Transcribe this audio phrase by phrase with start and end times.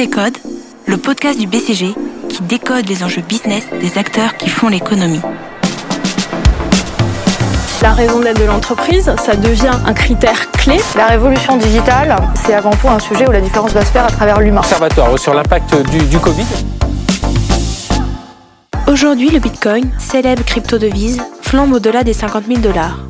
[0.00, 0.38] Décode,
[0.86, 1.94] le podcast du BCG
[2.30, 5.20] qui décode les enjeux business des acteurs qui font l'économie.
[7.82, 10.78] La raison d'être de l'entreprise, ça devient un critère clé.
[10.96, 12.16] La révolution digitale,
[12.46, 14.60] c'est avant tout un sujet où la différence doit se faire à travers l'humain.
[14.60, 16.46] Observatoire sur l'impact du, du Covid.
[18.86, 23.00] Aujourd'hui, le Bitcoin, célèbre crypto-devise, flambe au-delà des 50 000 dollars.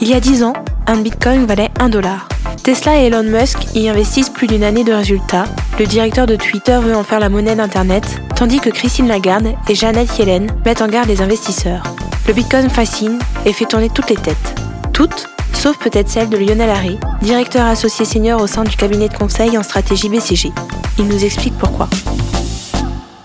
[0.00, 0.54] Il y a 10 ans,
[0.86, 2.26] un Bitcoin valait 1 dollar.
[2.68, 5.46] Tesla et Elon Musk y investissent plus d'une année de résultats.
[5.78, 9.74] Le directeur de Twitter veut en faire la monnaie d'Internet, tandis que Christine Lagarde et
[9.74, 11.82] Janet Yellen mettent en garde les investisseurs.
[12.26, 14.60] Le Bitcoin fascine et fait tourner toutes les têtes.
[14.92, 19.16] Toutes, sauf peut-être celle de Lionel Harry, directeur associé senior au sein du cabinet de
[19.16, 20.52] conseil en stratégie BCG.
[20.98, 21.88] Il nous explique pourquoi.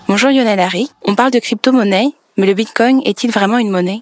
[0.08, 4.00] Bonjour Lionel Harry, on parle de crypto-monnaie, mais le Bitcoin est-il vraiment une monnaie?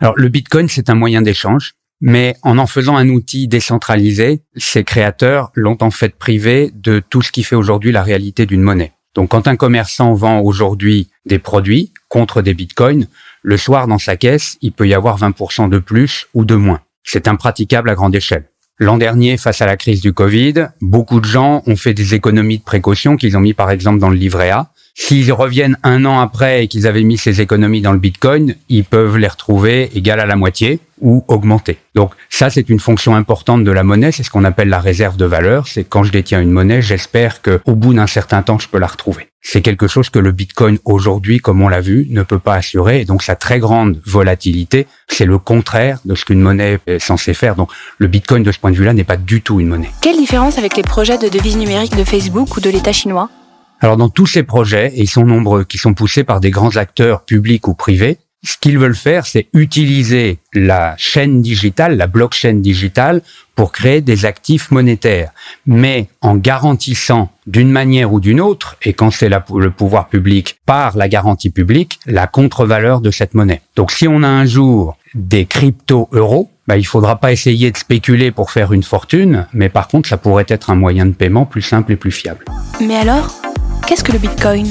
[0.00, 4.84] Alors le Bitcoin, c'est un moyen d'échange mais en en faisant un outil décentralisé, ses
[4.84, 8.92] créateurs l'ont en fait privé de tout ce qui fait aujourd'hui la réalité d'une monnaie.
[9.14, 13.06] Donc quand un commerçant vend aujourd'hui des produits contre des bitcoins,
[13.42, 16.80] le soir dans sa caisse, il peut y avoir 20% de plus ou de moins.
[17.02, 18.44] C'est impraticable à grande échelle.
[18.78, 22.58] L'an dernier, face à la crise du Covid, beaucoup de gens ont fait des économies
[22.58, 26.20] de précaution qu'ils ont mis par exemple dans le livret A S'ils reviennent un an
[26.20, 30.20] après et qu'ils avaient mis ces économies dans le Bitcoin, ils peuvent les retrouver égales
[30.20, 31.78] à la moitié ou augmenter.
[31.94, 35.16] Donc ça, c'est une fonction importante de la monnaie, c'est ce qu'on appelle la réserve
[35.16, 35.66] de valeur.
[35.66, 38.86] C'est quand je détiens une monnaie, j'espère qu'au bout d'un certain temps, je peux la
[38.86, 39.28] retrouver.
[39.42, 43.00] C'est quelque chose que le Bitcoin aujourd'hui, comme on l'a vu, ne peut pas assurer.
[43.00, 47.32] Et donc sa très grande volatilité, c'est le contraire de ce qu'une monnaie est censée
[47.32, 47.54] faire.
[47.54, 49.90] Donc le Bitcoin, de ce point de vue-là, n'est pas du tout une monnaie.
[50.02, 53.30] Quelle différence avec les projets de devises numériques de Facebook ou de l'État chinois?
[53.80, 56.76] Alors dans tous ces projets, et ils sont nombreux, qui sont poussés par des grands
[56.76, 62.54] acteurs publics ou privés, ce qu'ils veulent faire, c'est utiliser la chaîne digitale, la blockchain
[62.54, 63.20] digitale,
[63.54, 65.32] pour créer des actifs monétaires,
[65.66, 70.96] mais en garantissant d'une manière ou d'une autre, et quand c'est le pouvoir public par
[70.96, 73.60] la garantie publique, la contre-valeur de cette monnaie.
[73.76, 78.30] Donc si on a un jour des crypto-euros, bah, il faudra pas essayer de spéculer
[78.30, 81.62] pour faire une fortune, mais par contre, ça pourrait être un moyen de paiement plus
[81.62, 82.44] simple et plus fiable.
[82.80, 83.39] Mais alors?
[83.90, 84.68] Qu'est-ce que le Bitcoin?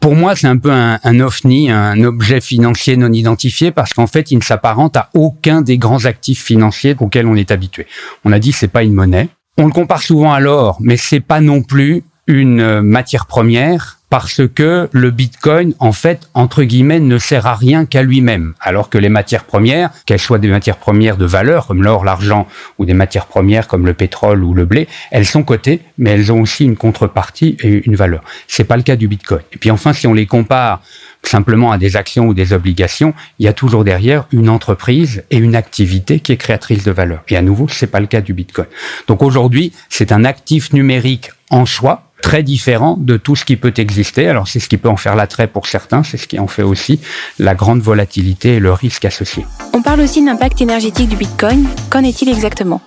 [0.00, 4.32] Pour moi, c'est un peu un, un, un objet financier non identifié, parce qu'en fait,
[4.32, 7.86] il ne s'apparente à aucun des grands actifs financiers auxquels on est habitué.
[8.24, 9.28] On a dit c'est pas une monnaie.
[9.56, 14.46] On le compare souvent à l'or, mais c'est pas non plus une matière première parce
[14.46, 18.98] que le Bitcoin, en fait, entre guillemets, ne sert à rien qu'à lui-même, alors que
[18.98, 22.46] les matières premières, qu'elles soient des matières premières de valeur, comme l'or, l'argent,
[22.78, 26.30] ou des matières premières comme le pétrole ou le blé, elles sont cotées, mais elles
[26.32, 28.22] ont aussi une contrepartie et une valeur.
[28.46, 29.42] C'est pas le cas du Bitcoin.
[29.52, 30.82] Et puis enfin, si on les compare
[31.22, 35.38] simplement à des actions ou des obligations, il y a toujours derrière une entreprise et
[35.38, 37.22] une activité qui est créatrice de valeur.
[37.28, 38.66] Et à nouveau, c'est pas le cas du Bitcoin.
[39.08, 43.72] Donc aujourd'hui, c'est un actif numérique en soi, très différent de tout ce qui peut
[43.76, 44.26] exister.
[44.26, 46.64] Alors c'est ce qui peut en faire l'attrait pour certains, c'est ce qui en fait
[46.64, 46.98] aussi
[47.38, 49.46] la grande volatilité et le risque associé.
[49.72, 51.68] On parle aussi d'impact énergétique du Bitcoin.
[51.88, 52.80] Qu'en est-il exactement?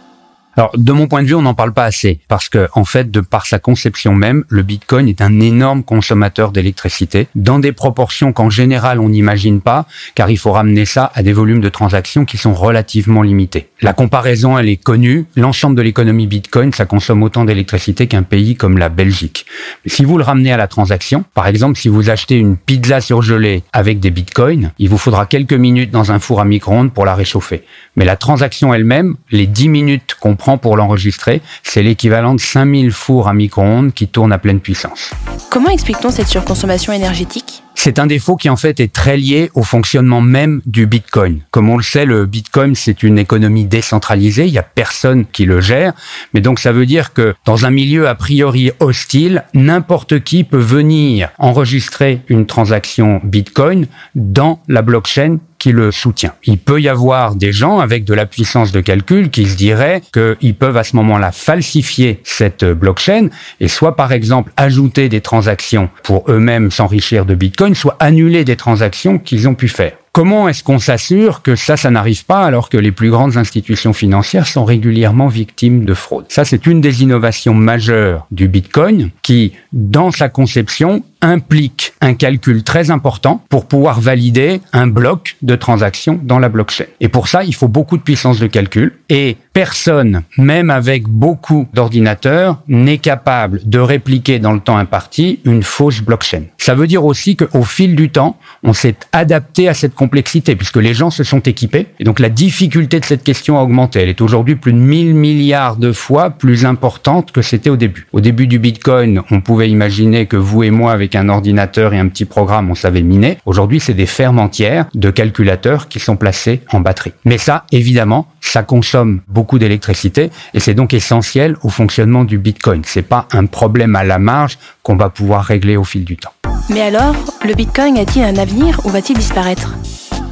[0.60, 3.10] Alors, de mon point de vue, on n'en parle pas assez parce que, en fait,
[3.10, 8.34] de par sa conception même, le Bitcoin est un énorme consommateur d'électricité dans des proportions
[8.34, 12.26] qu'en général on n'imagine pas, car il faut ramener ça à des volumes de transactions
[12.26, 13.70] qui sont relativement limités.
[13.80, 15.28] La comparaison, elle est connue.
[15.38, 19.46] L'ensemble de l'économie Bitcoin, ça consomme autant d'électricité qu'un pays comme la Belgique.
[19.86, 23.64] Si vous le ramenez à la transaction, par exemple, si vous achetez une pizza surgelée
[23.72, 27.16] avec des Bitcoins, il vous faudra quelques minutes dans un four à micro-ondes pour la
[27.16, 27.64] réchauffer.
[27.96, 32.92] Mais la transaction elle-même, les 10 minutes qu'on prend pour l'enregistrer, c'est l'équivalent de 5000
[32.92, 35.12] fours à micro-ondes qui tournent à pleine puissance.
[35.50, 37.64] Comment explique-t-on cette surconsommation énergétique?
[37.82, 41.40] C'est un défaut qui en fait est très lié au fonctionnement même du Bitcoin.
[41.50, 45.46] Comme on le sait, le Bitcoin c'est une économie décentralisée, il y a personne qui
[45.46, 45.94] le gère,
[46.34, 50.58] mais donc ça veut dire que dans un milieu a priori hostile, n'importe qui peut
[50.58, 56.34] venir enregistrer une transaction Bitcoin dans la blockchain qui le soutient.
[56.46, 60.02] Il peut y avoir des gens avec de la puissance de calcul qui se diraient
[60.12, 63.28] qu'ils peuvent à ce moment-là falsifier cette blockchain
[63.60, 68.56] et soit par exemple ajouter des transactions pour eux-mêmes s'enrichir de Bitcoin, soit annuler des
[68.56, 69.94] transactions qu'ils ont pu faire.
[70.12, 73.94] Comment est-ce qu'on s'assure que ça, ça n'arrive pas alors que les plus grandes institutions
[73.94, 76.26] financières sont régulièrement victimes de fraude?
[76.30, 82.64] Ça, c'est une des innovations majeures du Bitcoin qui, dans sa conception, implique un calcul
[82.64, 86.86] très important pour pouvoir valider un bloc de transactions dans la blockchain.
[87.02, 91.68] Et pour ça, il faut beaucoup de puissance de calcul et personne, même avec beaucoup
[91.74, 96.44] d'ordinateurs, n'est capable de répliquer dans le temps imparti une fausse blockchain.
[96.58, 100.78] Ça veut dire aussi qu'au fil du temps, on s'est adapté à cette complexité puisque
[100.78, 104.00] les gens se sont équipés et donc la difficulté de cette question a augmenté.
[104.00, 108.08] Elle est aujourd'hui plus de 1000 milliards de fois plus importante que c'était au début.
[108.14, 112.00] Au début du Bitcoin, on pouvait imaginer que vous et moi, avec un ordinateur et
[112.00, 113.38] un petit programme, on savait miner.
[113.46, 117.14] Aujourd'hui, c'est des fermes entières de calculateurs qui sont placés en batterie.
[117.26, 122.82] Mais ça, évidemment, ça consomme beaucoup d'électricité et c'est donc essentiel au fonctionnement du Bitcoin.
[122.86, 126.34] C'est pas un problème à la marge qu'on va pouvoir régler au fil du temps.
[126.70, 127.16] Mais alors,
[127.46, 129.76] le Bitcoin a-t-il un avenir ou va-t-il disparaître?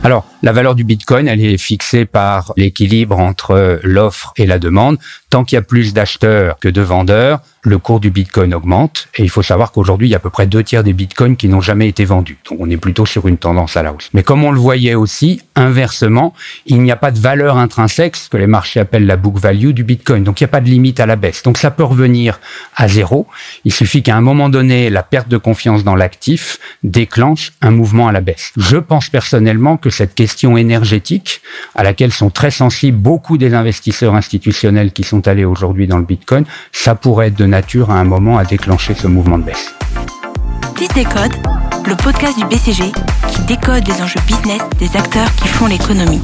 [0.03, 4.97] Alors, la valeur du Bitcoin, elle est fixée par l'équilibre entre l'offre et la demande.
[5.29, 9.09] Tant qu'il y a plus d'acheteurs que de vendeurs, le cours du Bitcoin augmente.
[9.17, 11.35] Et il faut savoir qu'aujourd'hui, il y a à peu près deux tiers des Bitcoins
[11.35, 12.37] qui n'ont jamais été vendus.
[12.49, 14.09] Donc on est plutôt sur une tendance à la hausse.
[14.13, 16.33] Mais comme on le voyait aussi, inversement,
[16.65, 19.71] il n'y a pas de valeur intrinsèque, ce que les marchés appellent la book value
[19.71, 20.23] du Bitcoin.
[20.23, 21.43] Donc il n'y a pas de limite à la baisse.
[21.43, 22.39] Donc ça peut revenir
[22.75, 23.27] à zéro.
[23.65, 28.07] Il suffit qu'à un moment donné, la perte de confiance dans l'actif déclenche un mouvement
[28.07, 28.53] à la baisse.
[28.55, 30.26] Je pense personnellement que cette question
[30.57, 31.41] énergétique,
[31.75, 36.05] à laquelle sont très sensibles beaucoup des investisseurs institutionnels qui sont allés aujourd'hui dans le
[36.05, 39.73] Bitcoin, ça pourrait être de nature à un moment à déclencher ce mouvement de baisse.
[40.77, 41.31] 10 décode,
[41.87, 42.91] le podcast du BCG
[43.31, 46.21] qui décode les enjeux business des acteurs qui font l'économie.